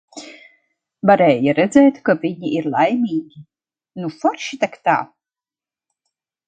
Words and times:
Varēja 1.09 1.53
redzēt, 1.59 1.99
ka 2.09 2.15
viņi 2.25 2.65
laimīgi. 2.77 3.45
Nu 4.03 4.13
forši 4.23 4.61
tak 4.65 4.83
tā. 4.89 4.99